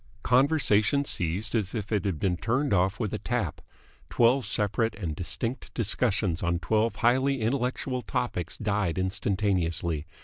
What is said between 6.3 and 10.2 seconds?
on twelve highly intellectual topics died instantaneously.